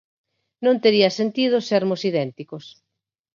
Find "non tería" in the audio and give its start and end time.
0.65-1.09